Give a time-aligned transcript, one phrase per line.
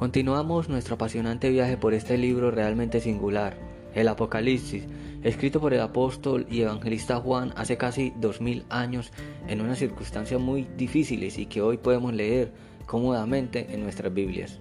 [0.00, 3.58] Continuamos nuestro apasionante viaje por este libro realmente singular,
[3.94, 4.84] el Apocalipsis,
[5.22, 9.12] escrito por el apóstol y evangelista Juan hace casi dos mil años
[9.46, 12.50] en unas circunstancias muy difíciles y que hoy podemos leer
[12.86, 14.58] cómodamente en nuestras Biblias.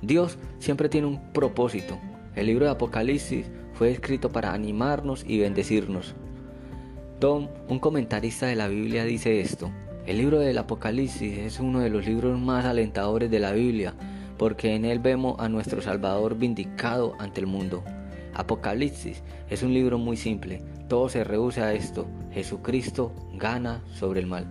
[0.00, 1.98] Dios siempre tiene un propósito.
[2.34, 6.14] El libro de Apocalipsis fue escrito para animarnos y bendecirnos.
[7.20, 9.70] Tom, un comentarista de la Biblia, dice esto.
[10.06, 13.94] El libro del Apocalipsis es uno de los libros más alentadores de la Biblia,
[14.38, 17.82] porque en él vemos a nuestro Salvador vindicado ante el mundo.
[18.34, 24.26] Apocalipsis es un libro muy simple, todo se reduce a esto, Jesucristo gana sobre el
[24.26, 24.46] mal.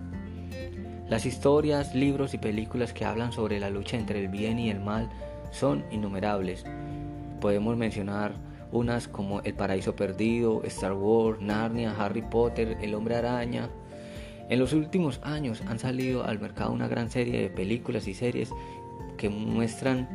[1.08, 4.80] Las historias, libros y películas que hablan sobre la lucha entre el bien y el
[4.80, 5.10] mal
[5.50, 6.64] son innumerables.
[7.40, 8.32] Podemos mencionar
[8.72, 13.68] unas como El Paraíso Perdido, Star Wars, Narnia, Harry Potter, El Hombre Araña.
[14.48, 18.50] En los últimos años han salido al mercado una gran serie de películas y series
[19.16, 20.08] que muestran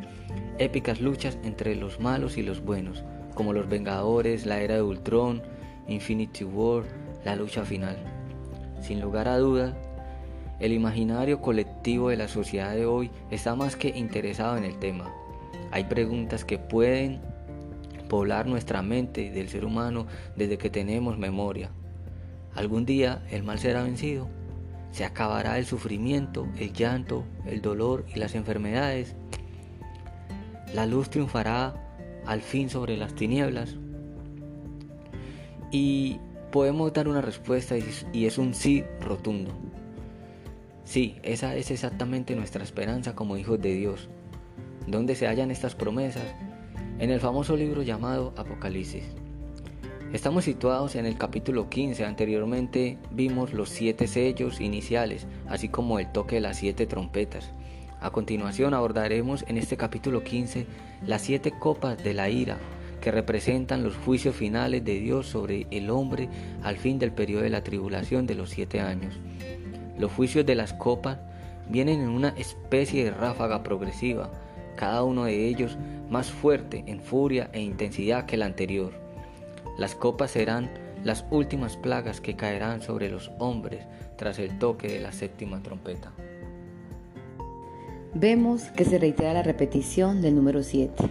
[0.58, 5.42] épicas luchas entre los malos y los buenos, como Los Vengadores, La Era de Ultron,
[5.88, 6.84] Infinity War,
[7.24, 7.98] La Lucha Final.
[8.82, 9.78] Sin lugar a duda,
[10.60, 15.14] el imaginario colectivo de la sociedad de hoy está más que interesado en el tema.
[15.72, 17.22] Hay preguntas que pueden
[18.10, 21.70] poblar nuestra mente del ser humano desde que tenemos memoria.
[22.56, 24.28] ¿Algún día el mal será vencido?
[24.92, 29.16] ¿Se acabará el sufrimiento, el llanto, el dolor y las enfermedades?
[30.74, 31.76] ¿La luz triunfará
[32.26, 33.78] al fin sobre las tinieblas?
[35.72, 36.20] Y
[36.52, 39.52] podemos dar una respuesta y es un sí rotundo.
[40.84, 44.10] Sí, esa es exactamente nuestra esperanza como hijos de Dios.
[44.88, 46.26] ¿Dónde se hallan estas promesas?
[46.98, 49.04] En el famoso libro llamado Apocalipsis.
[50.14, 52.04] Estamos situados en el capítulo 15.
[52.04, 57.52] Anteriormente vimos los siete sellos iniciales, así como el toque de las siete trompetas.
[58.02, 60.66] A continuación abordaremos en este capítulo 15
[61.06, 62.58] las siete copas de la ira,
[63.02, 66.28] que representan los juicios finales de Dios sobre el hombre
[66.64, 69.14] al fin del periodo de la tribulación de los siete años.
[70.00, 71.20] Los juicios de las copas
[71.70, 74.32] vienen en una especie de ráfaga progresiva,
[74.76, 75.78] cada uno de ellos
[76.10, 79.09] más fuerte en furia e intensidad que el anterior.
[79.80, 80.70] Las copas serán
[81.04, 83.86] las últimas plagas que caerán sobre los hombres
[84.18, 86.12] tras el toque de la séptima trompeta.
[88.14, 91.04] Vemos que se reitera la repetición del número 7,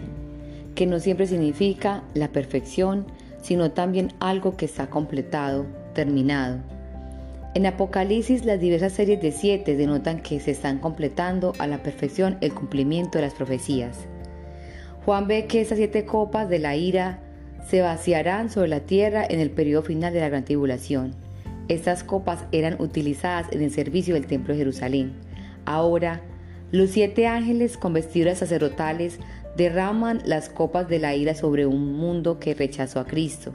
[0.75, 3.07] que no siempre significa la perfección,
[3.41, 6.59] sino también algo que está completado, terminado
[7.55, 12.37] en Apocalipsis las diversas series de siete denotan que se están completando a la perfección
[12.41, 13.97] el cumplimiento de las profecías.
[15.03, 17.19] Juan ve que estas siete copas de la ira
[17.67, 21.15] se vaciarán sobre la tierra en el periodo final de la gran tribulación.
[21.67, 25.13] Estas copas eran utilizadas en el servicio del templo de Jerusalén.
[25.65, 26.21] Ahora,
[26.71, 29.19] los siete ángeles con vestiduras sacerdotales
[29.55, 33.53] derraman las copas de la ira sobre un mundo que rechazó a Cristo,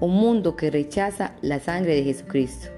[0.00, 2.68] un mundo que rechaza la sangre de Jesucristo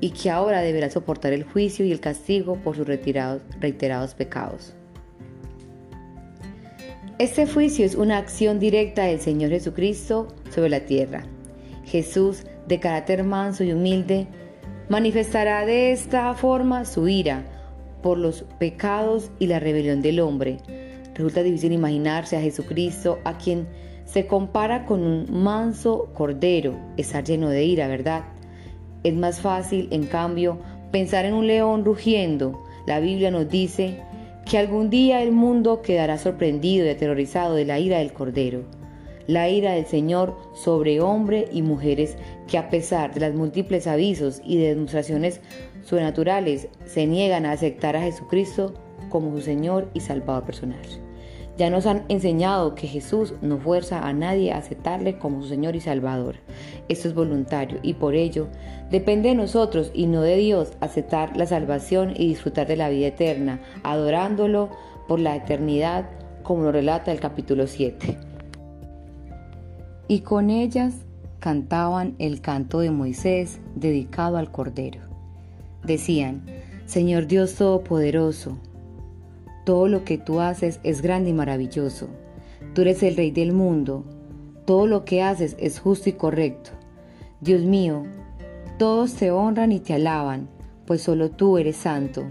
[0.00, 4.74] y que ahora deberá soportar el juicio y el castigo por sus retirados, reiterados pecados.
[7.18, 11.24] Este juicio es una acción directa del Señor Jesucristo sobre la tierra.
[11.84, 14.28] Jesús, de carácter manso y humilde,
[14.88, 17.44] manifestará de esta forma su ira
[18.04, 20.58] por los pecados y la rebelión del hombre.
[21.16, 23.66] Resulta difícil imaginarse a Jesucristo a quien
[24.04, 28.26] se compara con un manso cordero, estar lleno de ira, ¿verdad?
[29.02, 30.60] Es más fácil, en cambio,
[30.92, 32.62] pensar en un león rugiendo.
[32.86, 34.02] La Biblia nos dice
[34.48, 38.62] que algún día el mundo quedará sorprendido y aterrorizado de la ira del Cordero.
[39.26, 42.16] La ira del Señor sobre hombres y mujeres
[42.46, 45.42] que a pesar de los múltiples avisos y demostraciones
[45.84, 48.72] sobrenaturales se niegan a aceptar a Jesucristo
[49.10, 51.07] como su Señor y Salvador personal.
[51.58, 55.74] Ya nos han enseñado que Jesús no fuerza a nadie a aceptarle como su Señor
[55.74, 56.36] y Salvador.
[56.88, 58.46] Esto es voluntario y por ello
[58.92, 63.08] depende de nosotros y no de Dios aceptar la salvación y disfrutar de la vida
[63.08, 64.70] eterna, adorándolo
[65.08, 66.08] por la eternidad,
[66.44, 68.16] como lo relata el capítulo 7.
[70.06, 70.94] Y con ellas
[71.40, 75.00] cantaban el canto de Moisés dedicado al Cordero.
[75.82, 76.44] Decían,
[76.86, 78.58] Señor Dios Todopoderoso,
[79.68, 82.08] todo lo que tú haces es grande y maravilloso.
[82.72, 84.02] Tú eres el Rey del mundo.
[84.64, 86.70] Todo lo que haces es justo y correcto.
[87.42, 88.04] Dios mío,
[88.78, 90.48] todos te honran y te alaban,
[90.86, 92.28] pues solo tú eres santo.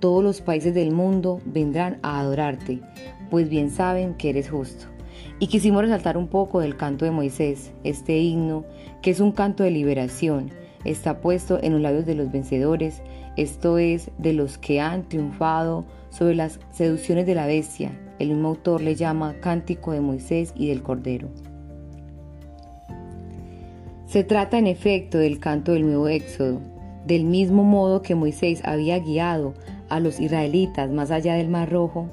[0.00, 2.80] Todos los países del mundo vendrán a adorarte,
[3.30, 4.86] pues bien saben que eres justo.
[5.38, 8.64] Y quisimos resaltar un poco del canto de Moisés, este himno,
[9.02, 10.50] que es un canto de liberación,
[10.84, 13.02] está puesto en los labios de los vencedores,
[13.36, 18.48] esto es, de los que han triunfado sobre las seducciones de la bestia, el mismo
[18.48, 21.28] autor le llama Cántico de Moisés y del Cordero.
[24.06, 26.60] Se trata en efecto del canto del nuevo Éxodo,
[27.06, 29.54] del mismo modo que Moisés había guiado
[29.88, 32.08] a los israelitas más allá del Mar Rojo,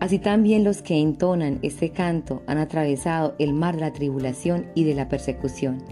[0.00, 4.84] así también los que entonan este canto han atravesado el mar de la tribulación y
[4.84, 5.82] de la persecución.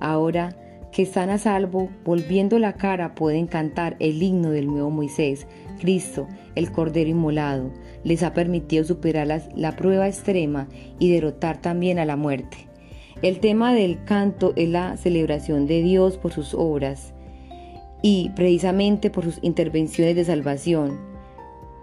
[0.00, 0.56] Ahora
[0.92, 5.46] que están a salvo, volviendo la cara pueden cantar el himno del nuevo Moisés,
[5.80, 7.72] Cristo, el Cordero Inmolado,
[8.04, 10.68] les ha permitido superar la, prueba extrema
[10.98, 12.68] y derrotar también a la muerte.
[13.22, 17.14] El tema del canto es la celebración de Dios por sus obras
[18.02, 21.11] y precisamente por sus intervenciones de salvación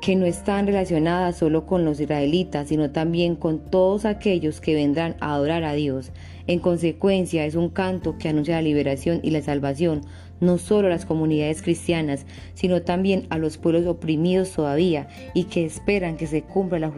[0.02, 5.16] que no están relacionadas solo con los israelitas, sino también con todos aquellos que vendrán
[5.20, 6.12] a adorar a Dios.
[6.48, 10.02] En consecuencia, es un canto que anuncia la liberación y la salvación,
[10.40, 15.66] no solo a las comunidades cristianas, sino también a los pueblos oprimidos todavía y que
[15.66, 16.94] esperan que se cumpla la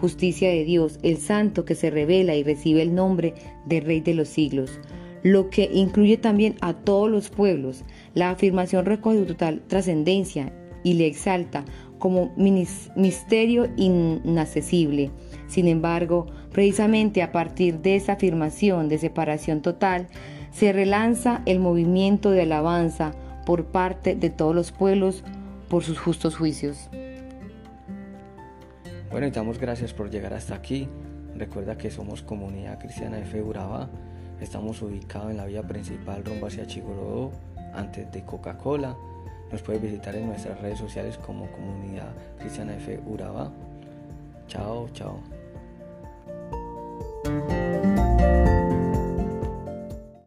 [0.00, 3.34] justicia de Dios, el santo que se revela y recibe el nombre
[3.64, 4.78] de Rey de los siglos
[5.22, 7.82] lo que incluye también a todos los pueblos.
[8.14, 10.52] La afirmación recoge total trascendencia
[10.84, 11.64] y le exalta
[11.98, 15.10] como misterio inaccesible.
[15.48, 20.08] Sin embargo, precisamente a partir de esa afirmación de separación total,
[20.50, 23.12] se relanza el movimiento de alabanza
[23.44, 25.22] por parte de todos los pueblos
[25.68, 26.88] por sus justos juicios.
[29.10, 30.88] Bueno, y damos gracias por llegar hasta aquí.
[31.36, 33.42] Recuerda que somos Comunidad Cristiana de Fe
[34.40, 37.32] Estamos ubicados en la vía principal rumbo hacia Chigorodó,
[37.72, 38.96] antes de Coca-Cola.
[39.50, 43.50] Nos puedes visitar en nuestras redes sociales como Comunidad Cristiana F Urabá.
[44.48, 45.20] Chao, chao.